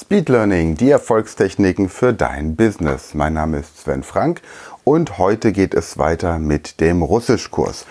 Speed 0.00 0.28
Learning, 0.28 0.76
die 0.76 0.90
Erfolgstechniken 0.90 1.88
für 1.88 2.12
dein 2.12 2.54
Business. 2.54 3.14
Mein 3.14 3.32
Name 3.32 3.58
ist 3.58 3.80
Sven 3.80 4.04
Frank 4.04 4.42
und 4.84 5.18
heute 5.18 5.50
geht 5.50 5.74
es 5.74 5.98
weiter 5.98 6.38
mit 6.38 6.80
dem 6.80 7.02
Russischkurs. 7.02 7.84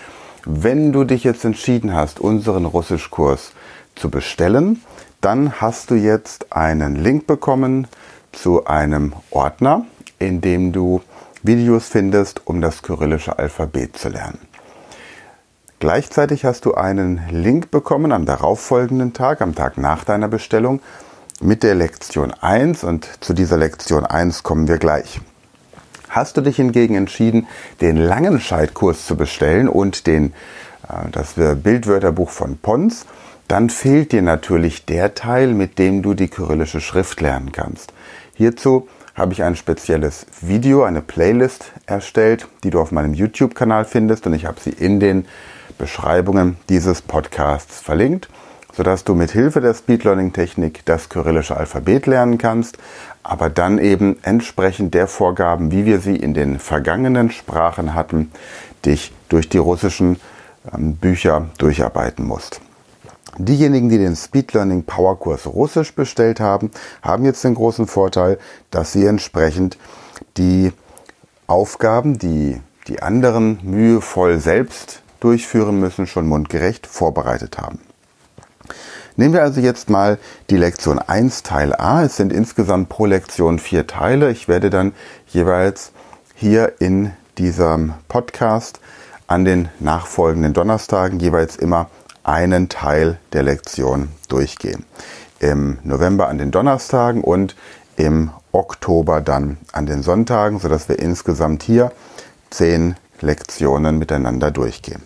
Wenn 0.45 0.93
du 0.93 1.03
dich 1.03 1.25
jetzt 1.25 1.43
entschieden 1.43 1.93
hast, 1.93 2.21
unseren 2.21 2.63
Russischkurs 2.63 3.51
zu 3.95 4.09
bestellen, 4.09 4.81
dann 5.19 5.59
hast 5.59 5.91
du 5.91 5.95
jetzt 5.95 6.53
einen 6.53 6.95
Link 6.95 7.27
bekommen 7.27 7.87
zu 8.31 8.65
einem 8.65 9.11
Ordner, 9.29 9.85
in 10.17 10.39
dem 10.39 10.71
du 10.71 11.01
Videos 11.43 11.89
findest, 11.89 12.47
um 12.47 12.61
das 12.61 12.83
kyrillische 12.83 13.37
Alphabet 13.37 13.97
zu 13.97 14.07
lernen. 14.07 14.39
Gleichzeitig 15.79 16.45
hast 16.45 16.63
du 16.63 16.73
einen 16.73 17.21
Link 17.31 17.69
bekommen 17.69 18.13
am 18.13 18.25
darauffolgenden 18.25 19.11
Tag, 19.11 19.41
am 19.41 19.55
Tag 19.55 19.77
nach 19.77 20.05
deiner 20.05 20.29
Bestellung, 20.29 20.79
mit 21.39 21.63
der 21.63 21.75
Lektion 21.75 22.33
1 22.33 22.83
und 22.83 23.07
zu 23.19 23.33
dieser 23.33 23.57
Lektion 23.57 24.05
1 24.05 24.43
kommen 24.43 24.67
wir 24.67 24.77
gleich. 24.77 25.19
Hast 26.09 26.37
du 26.37 26.41
dich 26.41 26.55
hingegen 26.55 26.95
entschieden, 26.95 27.47
den 27.81 27.97
Langenscheid-Kurs 27.97 29.05
zu 29.05 29.15
bestellen 29.15 29.67
und 29.67 30.07
den, 30.07 30.33
äh, 30.87 31.09
das 31.11 31.33
Bildwörterbuch 31.33 32.29
von 32.29 32.57
Pons, 32.57 33.05
dann 33.47 33.69
fehlt 33.69 34.11
dir 34.11 34.21
natürlich 34.21 34.85
der 34.85 35.13
Teil, 35.13 35.53
mit 35.53 35.79
dem 35.79 36.01
du 36.01 36.13
die 36.13 36.27
kyrillische 36.27 36.81
Schrift 36.81 37.21
lernen 37.21 37.51
kannst. 37.51 37.93
Hierzu 38.33 38.87
habe 39.13 39.33
ich 39.33 39.43
ein 39.43 39.55
spezielles 39.55 40.25
Video, 40.41 40.83
eine 40.83 41.01
Playlist 41.01 41.71
erstellt, 41.85 42.47
die 42.63 42.69
du 42.69 42.79
auf 42.79 42.91
meinem 42.91 43.13
YouTube-Kanal 43.13 43.85
findest 43.85 44.27
und 44.27 44.33
ich 44.33 44.45
habe 44.45 44.59
sie 44.59 44.71
in 44.71 44.99
den 44.99 45.27
Beschreibungen 45.77 46.57
dieses 46.69 47.01
Podcasts 47.01 47.79
verlinkt, 47.79 48.27
sodass 48.77 49.03
du 49.03 49.15
mit 49.15 49.31
Hilfe 49.31 49.59
der 49.59 49.73
Speed 49.73 50.03
Learning 50.03 50.33
Technik 50.33 50.85
das 50.85 51.09
kyrillische 51.09 51.57
Alphabet 51.57 52.05
lernen 52.05 52.37
kannst, 52.37 52.77
aber 53.23 53.49
dann 53.49 53.79
eben 53.79 54.17
entsprechend 54.21 54.93
der 54.93 55.07
Vorgaben, 55.07 55.71
wie 55.71 55.85
wir 55.85 55.99
sie 55.99 56.15
in 56.15 56.35
den 56.35 56.59
vergangenen 56.59 57.31
Sprachen 57.31 57.95
hatten, 57.95 58.31
dich 58.85 59.13
durch 59.29 59.49
die 59.49 59.57
russischen 59.57 60.19
ähm, 60.71 60.95
Bücher 60.95 61.47
durcharbeiten 61.57 62.23
musst. 62.23 62.61
Diejenigen, 63.39 63.89
die 63.89 63.97
den 63.97 64.15
Speed 64.15 64.53
Learning 64.53 64.83
Power 64.83 65.19
Kurs 65.19 65.47
Russisch 65.47 65.95
bestellt 65.95 66.39
haben, 66.39 66.69
haben 67.01 67.25
jetzt 67.25 67.43
den 67.43 67.55
großen 67.55 67.87
Vorteil, 67.87 68.37
dass 68.69 68.91
sie 68.91 69.07
entsprechend 69.07 69.79
die 70.37 70.71
Aufgaben, 71.47 72.19
die 72.19 72.61
die 72.87 73.01
anderen 73.01 73.57
mühevoll 73.63 74.37
selbst 74.37 75.01
durchführen 75.19 75.79
müssen, 75.79 76.05
schon 76.05 76.27
mundgerecht 76.27 76.85
vorbereitet 76.85 77.57
haben. 77.57 77.79
Nehmen 79.15 79.33
wir 79.33 79.43
also 79.43 79.61
jetzt 79.61 79.89
mal 79.89 80.19
die 80.49 80.57
Lektion 80.57 80.99
1 80.99 81.43
Teil 81.43 81.73
A. 81.73 82.03
Es 82.03 82.17
sind 82.17 82.31
insgesamt 82.31 82.89
pro 82.89 83.05
Lektion 83.05 83.59
vier 83.59 83.87
Teile. 83.87 84.31
Ich 84.31 84.47
werde 84.47 84.69
dann 84.69 84.93
jeweils 85.27 85.91
hier 86.35 86.73
in 86.79 87.11
diesem 87.37 87.93
Podcast 88.07 88.79
an 89.25 89.43
den 89.43 89.69
nachfolgenden 89.79 90.53
Donnerstagen 90.53 91.19
jeweils 91.19 91.55
immer 91.55 91.89
einen 92.23 92.69
Teil 92.69 93.17
der 93.33 93.43
Lektion 93.43 94.09
durchgehen. 94.27 94.85
Im 95.39 95.79
November 95.83 96.27
an 96.27 96.37
den 96.37 96.51
Donnerstagen 96.51 97.23
und 97.23 97.55
im 97.95 98.31
Oktober 98.51 99.21
dann 99.21 99.57
an 99.71 99.85
den 99.85 100.03
Sonntagen, 100.03 100.59
sodass 100.59 100.89
wir 100.89 100.99
insgesamt 100.99 101.63
hier 101.63 101.91
zehn 102.49 102.95
Lektionen 103.21 103.97
miteinander 103.97 104.51
durchgehen. 104.51 105.01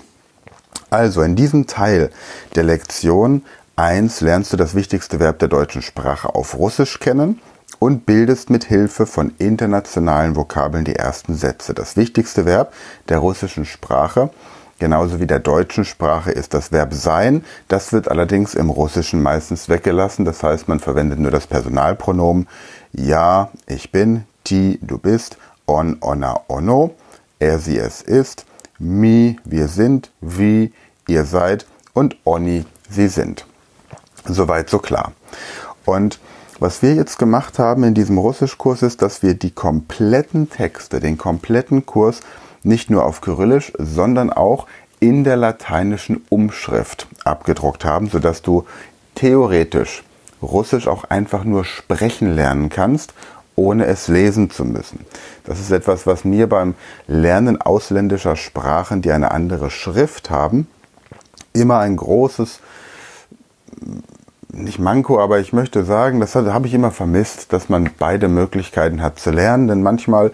Also 0.89 1.21
in 1.21 1.35
diesem 1.35 1.67
Teil 1.67 2.11
der 2.55 2.63
Lektion 2.63 3.43
1 3.75 4.21
lernst 4.21 4.51
du 4.53 4.57
das 4.57 4.75
wichtigste 4.75 5.19
Verb 5.19 5.39
der 5.39 5.47
deutschen 5.47 5.81
Sprache 5.81 6.35
auf 6.35 6.57
Russisch 6.57 6.99
kennen 6.99 7.39
und 7.79 8.05
bildest 8.05 8.49
mit 8.49 8.65
Hilfe 8.65 9.05
von 9.05 9.33
internationalen 9.37 10.35
Vokabeln 10.35 10.83
die 10.83 10.95
ersten 10.95 11.35
Sätze. 11.35 11.73
Das 11.73 11.95
wichtigste 11.97 12.45
Verb 12.45 12.73
der 13.09 13.19
russischen 13.19 13.65
Sprache, 13.65 14.29
genauso 14.79 15.19
wie 15.19 15.27
der 15.27 15.39
deutschen 15.39 15.85
Sprache, 15.85 16.31
ist 16.31 16.53
das 16.53 16.71
Verb 16.71 16.93
sein. 16.93 17.45
Das 17.69 17.93
wird 17.93 18.07
allerdings 18.09 18.53
im 18.53 18.69
Russischen 18.69 19.23
meistens 19.23 19.69
weggelassen. 19.69 20.25
Das 20.25 20.43
heißt, 20.43 20.67
man 20.67 20.79
verwendet 20.79 21.19
nur 21.19 21.31
das 21.31 21.47
Personalpronomen 21.47 22.47
ja, 22.93 23.49
ich 23.67 23.91
bin, 23.91 24.25
ti, 24.43 24.77
du 24.81 24.97
bist, 24.97 25.37
on, 25.65 25.97
ona, 26.01 26.41
ono 26.49 26.93
er, 27.39 27.57
sie, 27.57 27.77
es 27.77 28.01
ist, 28.01 28.45
mi, 28.81 29.37
wir 29.45 29.67
sind, 29.67 30.11
wie, 30.21 30.73
ihr 31.07 31.25
seid 31.25 31.65
und 31.93 32.17
oni, 32.23 32.65
sie 32.89 33.07
sind. 33.07 33.45
Soweit 34.25 34.69
so 34.69 34.79
klar. 34.79 35.11
Und 35.85 36.19
was 36.59 36.81
wir 36.81 36.93
jetzt 36.93 37.17
gemacht 37.17 37.59
haben 37.59 37.83
in 37.83 37.93
diesem 37.93 38.17
Russischkurs 38.17 38.81
ist, 38.81 39.01
dass 39.01 39.23
wir 39.23 39.33
die 39.33 39.51
kompletten 39.51 40.49
Texte, 40.49 40.99
den 40.99 41.17
kompletten 41.17 41.85
Kurs 41.85 42.19
nicht 42.63 42.89
nur 42.89 43.05
auf 43.05 43.21
Kyrillisch, 43.21 43.71
sondern 43.77 44.31
auch 44.31 44.67
in 44.99 45.23
der 45.23 45.37
lateinischen 45.37 46.23
Umschrift 46.29 47.07
abgedruckt 47.23 47.85
haben, 47.85 48.09
sodass 48.09 48.41
du 48.41 48.65
theoretisch 49.15 50.03
Russisch 50.41 50.87
auch 50.87 51.05
einfach 51.05 51.43
nur 51.43 51.65
sprechen 51.65 52.35
lernen 52.35 52.69
kannst 52.69 53.13
ohne 53.61 53.85
es 53.85 54.07
lesen 54.07 54.49
zu 54.49 54.65
müssen. 54.65 55.05
Das 55.43 55.59
ist 55.59 55.71
etwas, 55.71 56.07
was 56.07 56.25
mir 56.25 56.49
beim 56.49 56.73
Lernen 57.07 57.61
ausländischer 57.61 58.35
Sprachen, 58.35 59.03
die 59.03 59.11
eine 59.11 59.31
andere 59.31 59.69
Schrift 59.69 60.31
haben, 60.31 60.67
immer 61.53 61.77
ein 61.77 61.95
großes, 61.95 62.59
nicht 64.51 64.79
Manko, 64.79 65.19
aber 65.19 65.39
ich 65.39 65.53
möchte 65.53 65.83
sagen, 65.85 66.19
das 66.19 66.35
habe 66.35 66.67
ich 66.67 66.73
immer 66.73 66.91
vermisst, 66.91 67.53
dass 67.53 67.69
man 67.69 67.91
beide 67.99 68.27
Möglichkeiten 68.27 69.01
hat 69.01 69.19
zu 69.19 69.29
lernen, 69.29 69.67
denn 69.67 69.83
manchmal 69.83 70.31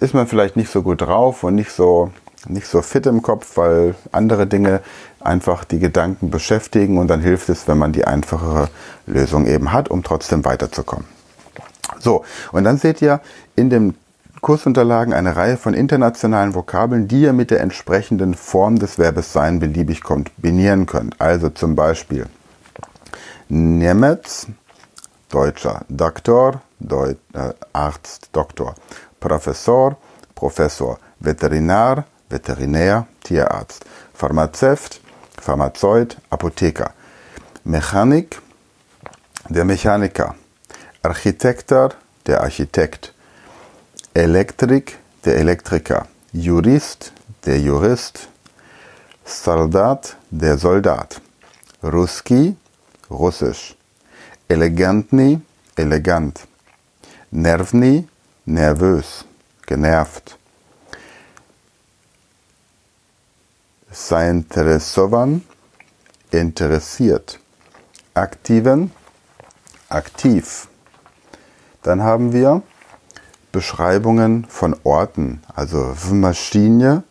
ist 0.00 0.12
man 0.12 0.26
vielleicht 0.26 0.56
nicht 0.56 0.70
so 0.70 0.82
gut 0.82 1.00
drauf 1.00 1.44
und 1.44 1.54
nicht 1.54 1.70
so, 1.70 2.10
nicht 2.48 2.66
so 2.66 2.82
fit 2.82 3.06
im 3.06 3.22
Kopf, 3.22 3.56
weil 3.56 3.94
andere 4.10 4.46
Dinge 4.46 4.80
einfach 5.20 5.64
die 5.64 5.78
Gedanken 5.78 6.30
beschäftigen 6.30 6.98
und 6.98 7.08
dann 7.08 7.20
hilft 7.20 7.48
es, 7.48 7.68
wenn 7.68 7.78
man 7.78 7.92
die 7.92 8.04
einfachere 8.04 8.68
Lösung 9.06 9.46
eben 9.46 9.72
hat, 9.72 9.88
um 9.90 10.02
trotzdem 10.02 10.44
weiterzukommen. 10.44 11.19
So, 11.98 12.24
und 12.52 12.64
dann 12.64 12.78
seht 12.78 13.02
ihr 13.02 13.20
in 13.56 13.70
den 13.70 13.94
Kursunterlagen 14.40 15.12
eine 15.12 15.36
Reihe 15.36 15.56
von 15.56 15.74
internationalen 15.74 16.54
Vokabeln, 16.54 17.08
die 17.08 17.22
ihr 17.22 17.32
mit 17.32 17.50
der 17.50 17.60
entsprechenden 17.60 18.34
Form 18.34 18.78
des 18.78 18.98
Verbes 18.98 19.32
sein 19.32 19.60
beliebig 19.60 20.02
kombinieren 20.02 20.86
könnt. 20.86 21.20
Also 21.20 21.50
zum 21.50 21.76
Beispiel 21.76 22.26
Nemetz, 23.48 24.46
Deutscher, 25.28 25.82
Doktor, 25.88 26.62
Deut 26.78 27.18
äh, 27.34 27.52
Arzt, 27.72 28.30
Doktor, 28.32 28.74
Professor, 29.18 29.96
Professor, 30.34 30.98
Veterinar, 31.18 32.04
Veterinär, 32.30 33.06
Tierarzt, 33.22 33.84
Pharmazeut, 34.14 35.00
Pharmazeut, 35.40 36.16
Apotheker, 36.30 36.92
Mechanik, 37.64 38.40
der 39.48 39.64
Mechaniker, 39.64 40.34
Architekter, 41.02 41.94
der 42.26 42.42
Architekt, 42.42 43.14
Elektrik, 44.12 44.98
der 45.24 45.36
Elektriker, 45.38 46.06
Jurist, 46.32 47.12
der 47.46 47.58
Jurist, 47.58 48.28
Soldat, 49.24 50.18
der 50.30 50.58
Soldat, 50.58 51.22
Ruski, 51.82 52.54
Russisch, 53.08 53.74
Elegantni, 54.46 55.40
elegant, 55.74 56.46
Nervni, 57.30 58.06
nervös, 58.44 59.24
genervt, 59.66 60.36
Zainteresovan, 63.90 65.42
interessiert, 66.30 67.38
Aktiven, 68.12 68.92
aktiv, 69.88 70.68
dann 71.82 72.02
haben 72.02 72.32
wir 72.32 72.62
Beschreibungen 73.52 74.44
von 74.48 74.76
Orten, 74.84 75.42
also 75.54 75.94
Maschine 76.12 77.02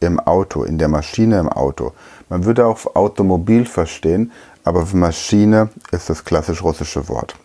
im 0.00 0.18
Auto, 0.18 0.64
in 0.64 0.78
der 0.78 0.88
Maschine 0.88 1.38
im 1.38 1.48
Auto. 1.48 1.92
Man 2.28 2.44
würde 2.44 2.66
auch 2.66 2.96
Automobil 2.96 3.66
verstehen, 3.66 4.32
aber 4.64 4.86
Maschine 4.92 5.68
ist 5.92 6.10
das 6.10 6.24
klassisch 6.24 6.62
russische 6.62 7.08
Wort. 7.08 7.36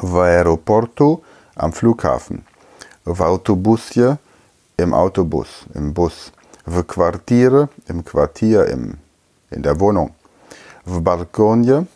Vaeroporto 0.00 1.22
am 1.54 1.72
Flughafen. 1.72 2.44
Vautobusie 3.04 4.14
im 4.76 4.94
Autobus, 4.94 5.66
im 5.74 5.92
Bus. 5.92 6.32
Vquartiere 6.66 7.68
im 7.88 8.04
Quartier, 8.04 8.66
im, 8.66 8.94
in 9.50 9.62
der 9.62 9.78
Wohnung. 9.80 10.14
Vbalkonje, 10.84 11.86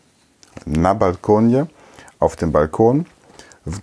na 0.67 0.93
Balkonje, 0.95 1.67
auf 2.19 2.37
dem 2.37 2.53
Balkon. 2.53 3.06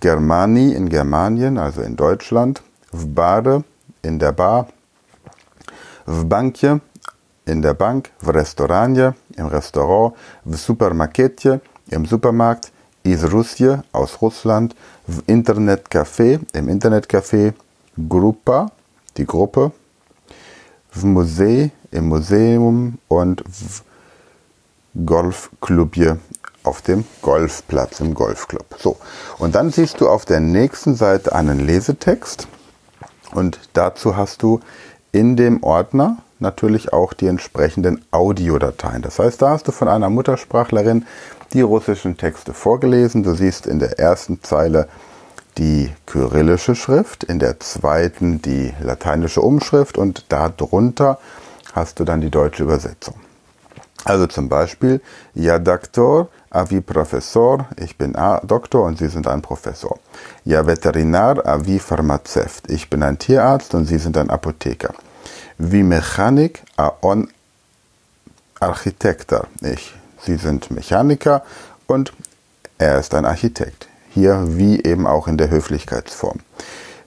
Germani 0.00 0.72
in 0.72 0.88
Germanien, 0.88 1.58
also 1.58 1.82
in 1.82 1.96
Deutschland, 1.96 2.62
Vbade 2.92 3.64
in 4.02 4.18
der 4.18 4.32
Bar, 4.32 4.68
Vbankje 6.06 6.80
in 7.46 7.62
der 7.62 7.74
Bank, 7.74 8.10
Vrestauranje 8.20 9.14
im 9.36 9.46
Restaurant, 9.46 10.14
Supermarketje 10.44 11.60
im 11.90 12.06
Supermarkt, 12.06 12.72
Isrusje 13.02 13.82
aus 13.92 14.20
Russland, 14.22 14.74
Internetcafé 15.26 16.38
im 16.52 16.68
Internetcafé, 16.68 17.52
Grupa, 18.08 18.70
die 19.16 19.26
Gruppe, 19.26 19.72
Musee 21.02 21.70
im 21.90 22.08
Museum. 22.08 22.98
Und 23.08 23.42
Golfklubje 24.94 26.18
auf 26.62 26.82
dem 26.82 27.04
Golfplatz, 27.22 28.00
im 28.00 28.14
Golfclub. 28.14 28.64
So, 28.78 28.96
und 29.38 29.54
dann 29.54 29.70
siehst 29.70 30.00
du 30.00 30.08
auf 30.08 30.24
der 30.24 30.40
nächsten 30.40 30.94
Seite 30.94 31.34
einen 31.34 31.60
Lesetext 31.60 32.46
und 33.34 33.58
dazu 33.72 34.16
hast 34.16 34.42
du 34.42 34.60
in 35.12 35.36
dem 35.36 35.62
Ordner 35.62 36.18
natürlich 36.38 36.92
auch 36.92 37.12
die 37.12 37.26
entsprechenden 37.26 38.04
Audiodateien. 38.10 39.02
Das 39.02 39.18
heißt, 39.18 39.40
da 39.40 39.50
hast 39.50 39.68
du 39.68 39.72
von 39.72 39.88
einer 39.88 40.10
Muttersprachlerin 40.10 41.06
die 41.52 41.60
russischen 41.60 42.16
Texte 42.16 42.52
vorgelesen. 42.52 43.22
Du 43.22 43.34
siehst 43.34 43.66
in 43.66 43.78
der 43.78 43.98
ersten 43.98 44.42
Zeile 44.42 44.88
die 45.58 45.90
kyrillische 46.06 46.74
Schrift, 46.74 47.24
in 47.24 47.38
der 47.38 47.60
zweiten 47.60 48.40
die 48.40 48.72
lateinische 48.80 49.42
Umschrift 49.42 49.98
und 49.98 50.24
darunter 50.30 51.18
hast 51.74 52.00
du 52.00 52.04
dann 52.04 52.20
die 52.20 52.30
deutsche 52.30 52.62
Übersetzung. 52.62 53.14
Also 54.04 54.26
zum 54.26 54.48
Beispiel, 54.48 55.00
ja 55.34 55.58
Doktor, 56.52 56.60
avi 56.60 56.80
Professor, 56.80 57.66
ich 57.76 57.96
bin 57.96 58.16
A 58.16 58.40
Doktor 58.40 58.84
und 58.84 58.98
Sie 58.98 59.08
sind 59.08 59.26
ein 59.26 59.42
Professor. 59.42 59.98
Ja 60.44 60.66
Veterinar, 60.66 61.44
avi 61.46 61.78
Pharmazeut, 61.78 62.62
ich 62.68 62.88
bin 62.88 63.02
ein 63.02 63.18
Tierarzt 63.18 63.74
und 63.74 63.86
Sie 63.86 63.98
sind 63.98 64.16
ein 64.16 64.30
Apotheker. 64.30 64.94
Wie 65.58 65.82
Mechanik, 65.82 66.62
a 66.76 66.92
on 67.02 67.28
Architekter, 68.60 69.46
ich. 69.60 69.94
Sie 70.24 70.36
sind 70.36 70.70
Mechaniker 70.70 71.42
und 71.88 72.12
er 72.78 72.98
ist 72.98 73.14
ein 73.14 73.24
Architekt. 73.24 73.88
Hier 74.10 74.44
wie 74.46 74.82
eben 74.84 75.06
auch 75.06 75.26
in 75.26 75.36
der 75.36 75.50
Höflichkeitsform. 75.50 76.40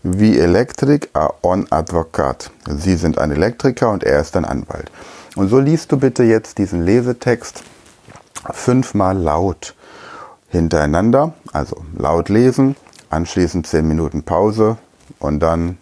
Wie 0.04 0.38
Elektrik, 0.38 1.10
a 1.14 1.30
on 1.42 1.68
Advokat. 1.72 2.52
Sie 2.68 2.96
sind 2.96 3.18
ein 3.18 3.32
Elektriker 3.32 3.90
und 3.90 4.04
er 4.04 4.20
ist 4.20 4.36
ein 4.36 4.46
Anwalt. 4.46 4.92
Und 5.36 5.50
so 5.50 5.60
liest 5.60 5.92
du 5.92 5.98
bitte 5.98 6.24
jetzt 6.24 6.58
diesen 6.58 6.84
Lesetext 6.84 7.64
fünfmal 8.52 9.18
laut 9.18 9.76
hintereinander, 10.50 11.34
also 11.54 11.78
laut 11.98 12.30
lesen, 12.30 12.76
anschließend 13.10 13.68
zehn 13.68 13.88
Minuten 13.88 14.24
Pause 14.24 14.78
und 15.20 15.40
dann, 15.40 15.78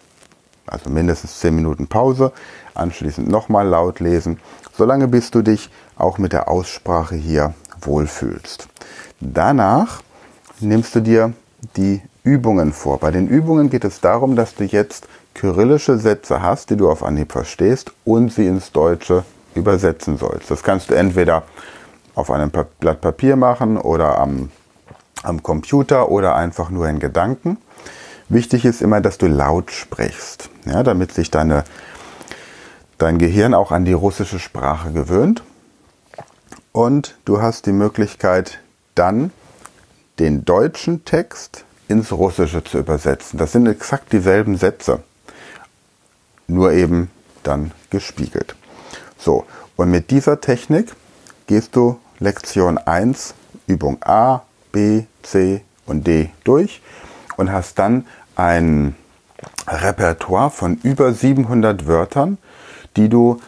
also 0.66 0.90
mindestens 0.90 1.40
zehn 1.40 1.54
Minuten 1.54 1.86
Pause, 1.86 2.32
anschließend 2.74 3.28
nochmal 3.28 3.66
laut 3.66 4.00
lesen, 4.00 4.40
solange 4.76 5.08
bis 5.08 5.30
du 5.30 5.42
dich 5.42 5.70
auch 5.96 6.18
mit 6.18 6.32
der 6.32 6.48
Aussprache 6.48 7.14
hier 7.14 7.54
wohlfühlst. 7.80 8.68
Danach 9.20 10.02
nimmst 10.60 10.94
du 10.94 11.00
dir 11.00 11.32
die 11.76 12.02
Übungen 12.24 12.72
vor. 12.72 12.98
Bei 12.98 13.10
den 13.10 13.28
Übungen 13.28 13.70
geht 13.70 13.84
es 13.84 14.00
darum, 14.00 14.34
dass 14.34 14.54
du 14.54 14.64
jetzt 14.64 15.08
kyrillische 15.34 15.98
Sätze 15.98 16.42
hast, 16.42 16.70
die 16.70 16.76
du 16.76 16.90
auf 16.90 17.02
Anhieb 17.02 17.32
verstehst 17.32 17.92
und 18.04 18.32
sie 18.32 18.46
ins 18.46 18.72
Deutsche 18.72 19.24
übersetzen 19.54 20.16
sollst. 20.16 20.50
Das 20.50 20.62
kannst 20.62 20.90
du 20.90 20.94
entweder 20.94 21.44
auf 22.14 22.30
einem 22.30 22.50
Blatt 22.50 23.00
Papier 23.00 23.36
machen 23.36 23.76
oder 23.76 24.18
am, 24.18 24.50
am 25.22 25.42
Computer 25.42 26.10
oder 26.10 26.36
einfach 26.36 26.70
nur 26.70 26.88
in 26.88 26.98
Gedanken. 26.98 27.58
Wichtig 28.28 28.64
ist 28.64 28.82
immer, 28.82 29.00
dass 29.00 29.18
du 29.18 29.26
laut 29.26 29.70
sprichst, 29.70 30.48
ja, 30.64 30.82
damit 30.82 31.12
sich 31.12 31.30
deine, 31.30 31.64
dein 32.98 33.18
Gehirn 33.18 33.54
auch 33.54 33.70
an 33.70 33.84
die 33.84 33.92
russische 33.92 34.38
Sprache 34.38 34.92
gewöhnt. 34.92 35.42
Und 36.72 37.16
du 37.24 37.42
hast 37.42 37.66
die 37.66 37.72
Möglichkeit, 37.72 38.60
dann 38.94 39.30
den 40.18 40.44
deutschen 40.44 41.04
Text 41.04 41.64
ins 41.88 42.12
Russische 42.12 42.64
zu 42.64 42.78
übersetzen. 42.78 43.38
Das 43.38 43.52
sind 43.52 43.66
exakt 43.66 44.12
dieselben 44.12 44.56
Sätze, 44.56 45.02
nur 46.46 46.72
eben 46.72 47.10
dann 47.42 47.72
gespiegelt. 47.90 48.56
So, 49.18 49.44
und 49.76 49.90
mit 49.90 50.10
dieser 50.10 50.40
Technik 50.40 50.94
gehst 51.46 51.76
du 51.76 51.98
Lektion 52.24 52.78
1, 52.78 53.34
Übung 53.66 53.98
A, 54.00 54.40
B, 54.72 55.04
C 55.22 55.60
und 55.84 56.06
D 56.06 56.30
durch 56.42 56.80
und 57.36 57.52
hast 57.52 57.78
dann 57.78 58.06
ein 58.34 58.94
Repertoire 59.68 60.50
von 60.50 60.78
über 60.82 61.12
700 61.12 61.86
Wörtern, 61.86 62.38
die 62.96 63.10
du 63.10 63.42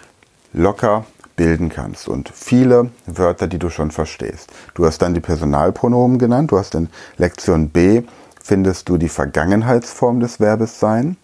locker 0.52 1.06
bilden 1.36 1.70
kannst 1.70 2.06
und 2.06 2.28
viele 2.28 2.90
Wörter, 3.06 3.46
die 3.46 3.58
du 3.58 3.70
schon 3.70 3.92
verstehst. 3.92 4.52
Du 4.74 4.84
hast 4.84 4.98
dann 4.98 5.14
die 5.14 5.20
Personalpronomen 5.20 6.18
genannt, 6.18 6.50
du 6.50 6.58
hast 6.58 6.74
in 6.74 6.90
Lektion 7.16 7.70
B 7.70 8.02
findest 8.42 8.90
du 8.90 8.98
die 8.98 9.08
Vergangenheitsform 9.08 10.20
des 10.20 10.38
Verbes 10.38 10.78
sein, 10.78 11.16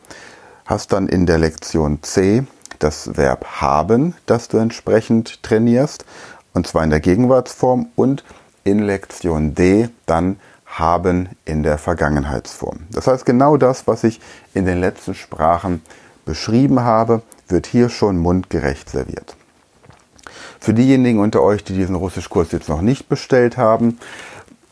hast 0.64 0.94
dann 0.94 1.06
in 1.06 1.26
der 1.26 1.37
Lektion 1.37 2.02
C 2.02 2.44
das 2.78 3.14
Verb 3.14 3.44
haben, 3.60 4.14
das 4.25 4.49
du 4.49 4.56
entsprechend 4.56 5.43
trainierst, 5.43 6.06
und 6.54 6.66
zwar 6.66 6.84
in 6.84 6.90
der 6.90 7.00
Gegenwartsform 7.00 7.88
und 7.96 8.25
in 8.64 8.81
Lektion 8.81 9.54
D 9.54 9.88
dann 10.06 10.38
haben 10.66 11.28
in 11.44 11.62
der 11.62 11.78
Vergangenheitsform. 11.78 12.81
Das 12.90 13.06
heißt, 13.06 13.25
genau 13.26 13.56
das, 13.56 13.87
was 13.87 14.02
ich 14.04 14.20
in 14.54 14.64
den 14.64 14.81
letzten 14.81 15.14
Sprachen 15.14 15.82
beschrieben 16.25 16.81
habe, 16.81 17.20
wird 17.49 17.66
hier 17.66 17.90
schon 17.90 18.16
mundgerecht 18.16 18.88
serviert. 18.88 19.37
Für 20.60 20.72
diejenigen 20.72 21.19
unter 21.19 21.43
euch, 21.43 21.64
die 21.64 21.75
diesen 21.75 21.96
Russischkurs 21.96 22.52
jetzt 22.52 22.69
noch 22.69 22.81
nicht 22.81 23.08
bestellt 23.08 23.56
haben, 23.56 23.99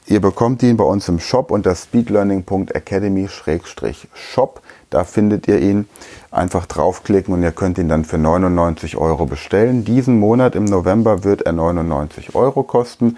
ihr 0.06 0.20
bekommt 0.20 0.62
ihn 0.62 0.76
bei 0.76 0.84
uns 0.84 1.08
im 1.08 1.18
Shop 1.18 1.50
unter 1.50 1.74
speedlearning.academy-shop. 1.74 4.62
Da 4.90 5.04
findet 5.04 5.48
ihr 5.48 5.60
ihn. 5.60 5.88
Einfach 6.30 6.66
draufklicken 6.66 7.32
und 7.32 7.42
ihr 7.42 7.52
könnt 7.52 7.78
ihn 7.78 7.88
dann 7.88 8.04
für 8.04 8.18
99 8.18 8.96
Euro 8.96 9.26
bestellen. 9.26 9.84
Diesen 9.84 10.18
Monat 10.18 10.54
im 10.54 10.64
November 10.64 11.24
wird 11.24 11.42
er 11.42 11.52
99 11.52 12.34
Euro 12.34 12.64
kosten 12.64 13.16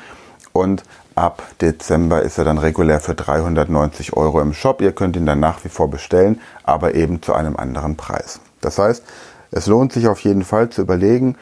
und 0.53 0.83
ab 1.15 1.43
Dezember 1.61 2.23
ist 2.23 2.39
er 2.39 2.45
dann 2.45 2.59
regulär 2.59 3.01
für 3.01 3.15
390 3.15 4.15
Euro 4.17 4.41
im 4.41 4.53
Shop. 4.53 4.81
Ihr 4.81 4.93
könnt 4.93 5.17
ihn 5.17 5.27
dann 5.27 5.41
nach 5.41 5.65
wie 5.65 5.69
vor 5.69 5.91
bestellen, 5.91 6.41
aber 6.63 6.95
eben 6.95 7.23
zu 7.23 7.35
einem 7.35 7.57
anderen 7.57 7.97
Preis. 7.97 8.41
Das 8.61 8.79
heißt, 8.79 9.03
es 9.51 9.67
lohnt 9.67 9.93
sich 9.93 10.09
auf 10.09 10.21
jeden 10.21 10.45
Fall 10.45 10.71
zu 10.71 10.83
überlegen, 10.83 11.37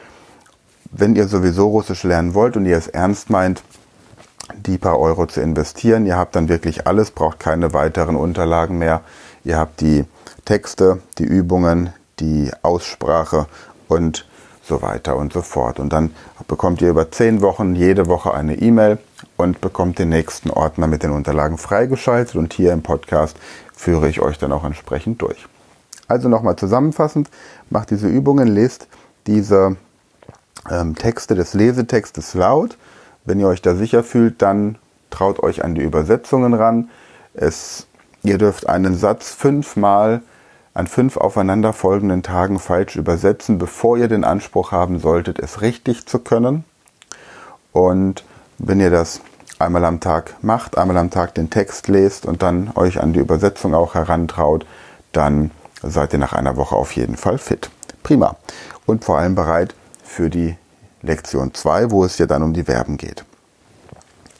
wenn 0.91 1.15
ihr 1.15 1.27
sowieso 1.27 1.69
Russisch 1.69 2.03
lernen 2.03 2.33
wollt 2.33 2.57
und 2.57 2.65
ihr 2.65 2.77
es 2.77 2.87
ernst 2.87 3.29
meint, 3.29 3.63
die 4.55 4.77
paar 4.77 4.99
Euro 4.99 5.27
zu 5.27 5.41
investieren. 5.41 6.05
Ihr 6.05 6.17
habt 6.17 6.35
dann 6.35 6.49
wirklich 6.49 6.87
alles, 6.87 7.11
braucht 7.11 7.39
keine 7.39 7.73
weiteren 7.73 8.15
Unterlagen 8.15 8.77
mehr. 8.77 9.01
Ihr 9.43 9.57
habt 9.57 9.81
die 9.81 10.05
Texte, 10.45 11.01
die 11.17 11.23
Übungen, 11.23 11.93
die 12.19 12.51
Aussprache 12.61 13.47
und 13.87 14.25
so 14.63 14.81
weiter 14.81 15.15
und 15.17 15.33
so 15.33 15.41
fort. 15.41 15.79
Und 15.79 15.91
dann 15.91 16.13
bekommt 16.47 16.81
ihr 16.81 16.89
über 16.89 17.11
zehn 17.11 17.41
Wochen 17.41 17.75
jede 17.75 18.07
Woche 18.07 18.33
eine 18.33 18.55
E-Mail 18.55 18.99
und 19.37 19.61
bekommt 19.61 19.99
den 19.99 20.09
nächsten 20.09 20.49
Ordner 20.49 20.87
mit 20.87 21.03
den 21.03 21.11
Unterlagen 21.11 21.57
freigeschaltet. 21.57 22.35
Und 22.35 22.53
hier 22.53 22.73
im 22.73 22.83
Podcast 22.83 23.37
führe 23.73 24.07
ich 24.07 24.21
euch 24.21 24.37
dann 24.37 24.51
auch 24.51 24.63
entsprechend 24.63 25.21
durch. 25.21 25.47
Also 26.07 26.29
nochmal 26.29 26.55
zusammenfassend, 26.55 27.29
macht 27.69 27.89
diese 27.89 28.07
Übungen, 28.07 28.47
lest 28.47 28.87
diese 29.27 29.77
ähm, 30.69 30.95
Texte 30.95 31.35
des 31.35 31.53
Lesetextes 31.53 32.33
laut. 32.33 32.77
Wenn 33.25 33.39
ihr 33.39 33.47
euch 33.47 33.61
da 33.61 33.75
sicher 33.75 34.03
fühlt, 34.03 34.41
dann 34.41 34.77
traut 35.09 35.41
euch 35.41 35.63
an 35.63 35.75
die 35.75 35.81
Übersetzungen 35.81 36.53
ran. 36.53 36.89
Es, 37.33 37.87
ihr 38.23 38.37
dürft 38.37 38.67
einen 38.67 38.95
Satz 38.95 39.31
fünfmal 39.31 40.21
an 40.73 40.87
fünf 40.87 41.17
aufeinanderfolgenden 41.17 42.23
Tagen 42.23 42.59
falsch 42.59 42.95
übersetzen, 42.95 43.57
bevor 43.57 43.97
ihr 43.97 44.07
den 44.07 44.23
Anspruch 44.23 44.71
haben 44.71 44.99
solltet, 44.99 45.37
es 45.39 45.61
richtig 45.61 46.05
zu 46.05 46.19
können. 46.19 46.63
Und 47.73 48.23
wenn 48.57 48.79
ihr 48.79 48.89
das 48.89 49.21
einmal 49.59 49.85
am 49.85 49.99
Tag 49.99 50.35
macht, 50.41 50.77
einmal 50.77 50.97
am 50.97 51.09
Tag 51.09 51.35
den 51.35 51.49
Text 51.49 51.87
lest 51.87 52.25
und 52.25 52.41
dann 52.41 52.71
euch 52.75 53.01
an 53.01 53.13
die 53.13 53.19
Übersetzung 53.19 53.75
auch 53.75 53.95
herantraut, 53.95 54.65
dann 55.11 55.51
seid 55.83 56.13
ihr 56.13 56.19
nach 56.19 56.33
einer 56.33 56.57
Woche 56.57 56.75
auf 56.75 56.93
jeden 56.93 57.17
Fall 57.17 57.37
fit. 57.37 57.69
Prima. 58.01 58.37
Und 58.85 59.03
vor 59.03 59.17
allem 59.17 59.35
bereit 59.35 59.75
für 60.03 60.29
die 60.29 60.55
Lektion 61.01 61.53
2, 61.53 61.91
wo 61.91 62.03
es 62.03 62.17
ja 62.17 62.25
dann 62.25 62.43
um 62.43 62.53
die 62.53 62.63
Verben 62.63 62.97
geht. 62.97 63.25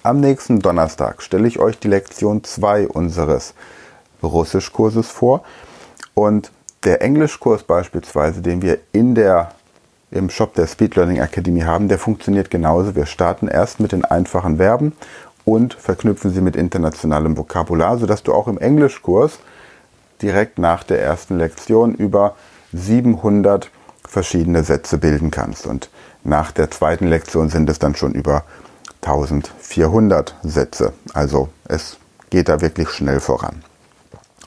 Am 0.03 0.19
nächsten 0.19 0.59
Donnerstag 0.59 1.21
stelle 1.21 1.47
ich 1.47 1.59
euch 1.59 1.79
die 1.79 1.87
Lektion 1.87 2.43
2 2.43 2.87
unseres 2.87 3.53
Russischkurses 4.23 5.07
vor. 5.07 5.43
Und 6.13 6.51
der 6.83 7.01
Englischkurs 7.01 7.63
beispielsweise, 7.63 8.41
den 8.41 8.61
wir 8.61 8.79
in 8.91 9.15
der, 9.15 9.51
im 10.09 10.29
Shop 10.29 10.55
der 10.55 10.67
Speed 10.67 10.95
Learning 10.95 11.17
Academy 11.17 11.61
haben, 11.61 11.87
der 11.87 11.99
funktioniert 11.99 12.49
genauso. 12.49 12.95
Wir 12.95 13.05
starten 13.05 13.47
erst 13.47 13.79
mit 13.79 13.91
den 13.91 14.03
einfachen 14.03 14.57
Verben 14.57 14.93
und 15.45 15.73
verknüpfen 15.73 16.31
sie 16.31 16.41
mit 16.41 16.55
internationalem 16.55 17.37
Vokabular, 17.37 17.97
sodass 17.97 18.23
du 18.23 18.33
auch 18.33 18.47
im 18.47 18.57
Englischkurs 18.57 19.39
direkt 20.21 20.59
nach 20.59 20.83
der 20.83 21.01
ersten 21.01 21.37
Lektion 21.37 21.93
über 21.93 22.35
700 22.73 23.69
verschiedene 24.07 24.63
Sätze 24.63 24.97
bilden 24.97 25.31
kannst. 25.31 25.65
Und 25.65 25.89
nach 26.23 26.51
der 26.51 26.69
zweiten 26.71 27.07
Lektion 27.07 27.49
sind 27.49 27.69
es 27.69 27.79
dann 27.79 27.95
schon 27.95 28.13
über 28.13 28.43
1400 29.01 30.35
Sätze. 30.43 30.93
Also 31.13 31.49
es 31.65 31.97
geht 32.29 32.49
da 32.49 32.61
wirklich 32.61 32.89
schnell 32.89 33.19
voran. 33.19 33.63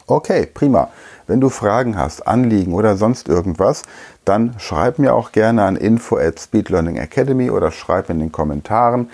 Okay, 0.07 0.47
prima. 0.47 0.91
Wenn 1.27 1.41
du 1.41 1.49
Fragen 1.49 1.97
hast, 1.97 2.27
Anliegen 2.27 2.75
oder 2.75 2.97
sonst 2.97 3.29
irgendwas, 3.29 3.83
dann 4.25 4.55
schreib 4.59 4.99
mir 4.99 5.15
auch 5.15 5.33
gerne 5.33 5.65
an 5.65 5.77
info 5.77 6.19
at 6.19 6.39
Speed 6.39 6.69
Learning 6.69 6.97
Academy 6.97 7.51
oder 7.51 7.71
schreib 7.71 8.11
in 8.11 8.19
den 8.19 8.31
Kommentaren 8.31 9.11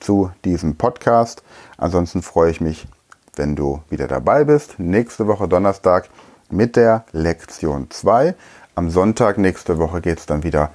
zu 0.00 0.30
diesem 0.44 0.76
Podcast. 0.76 1.42
Ansonsten 1.78 2.22
freue 2.22 2.50
ich 2.50 2.60
mich, 2.60 2.88
wenn 3.36 3.54
du 3.54 3.80
wieder 3.88 4.08
dabei 4.08 4.44
bist. 4.44 4.78
Nächste 4.78 5.28
Woche 5.28 5.46
Donnerstag 5.46 6.08
mit 6.50 6.74
der 6.74 7.04
Lektion 7.12 7.88
2. 7.90 8.34
Am 8.74 8.90
Sonntag 8.90 9.38
nächste 9.38 9.78
Woche 9.78 10.00
geht 10.00 10.18
es 10.18 10.26
dann 10.26 10.42
wieder 10.42 10.70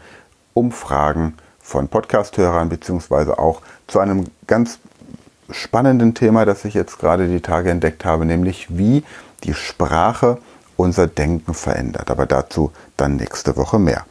um 0.58 0.72
Fragen 0.72 1.36
von 1.62 1.88
Podcasthörern 1.88 2.70
beziehungsweise 2.70 3.38
auch 3.38 3.62
zu 3.86 4.00
einem 4.00 4.26
ganz 4.48 4.80
spannenden 5.52 6.16
Thema, 6.16 6.46
das 6.46 6.66
ich 6.66 6.74
jetzt 6.74 6.98
gerade 6.98 7.28
die 7.28 7.42
Tage 7.42 7.70
entdeckt 7.70 8.06
habe, 8.06 8.26
nämlich 8.26 8.76
wie 8.76 9.04
die 9.44 9.54
Sprache 9.54 10.40
unser 10.76 11.08
Denken 11.08 11.54
verändert. 11.54 12.10
Aber 12.10 12.26
dazu 12.26 12.72
dann 12.98 13.18
nächste 13.18 13.56
Woche 13.56 13.78
mehr. 13.78 14.06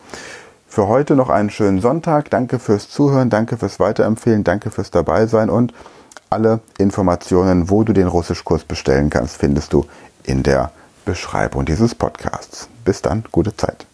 Für 0.69 0.87
heute 0.87 1.17
noch 1.17 1.31
einen 1.31 1.51
schönen 1.51 1.81
Sonntag. 1.81 2.31
Danke 2.31 2.59
fürs 2.59 2.89
Zuhören, 2.91 3.29
danke 3.29 3.57
fürs 3.57 3.81
Weiterempfehlen, 3.81 4.45
danke 4.45 4.71
fürs 4.71 4.91
Dabeisein 4.91 5.51
und 5.51 5.75
alle 6.31 6.61
Informationen, 6.79 7.71
wo 7.71 7.83
du 7.83 7.93
den 7.93 8.07
Russischkurs 8.07 8.65
bestellen 8.65 9.11
kannst, 9.11 9.37
findest 9.37 9.73
du 9.73 9.85
in 10.23 10.43
der 10.43 10.71
Beschreibung 11.05 11.65
dieses 11.65 11.95
Podcasts. 11.95 12.69
Bis 12.85 13.03
dann, 13.03 13.25
gute 13.33 13.57
Zeit. 13.57 13.87